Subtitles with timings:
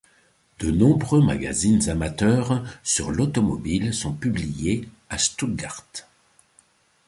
[0.57, 5.85] De nombreux magazines amateurs sur l'automobile sont publiés à Stuttgart.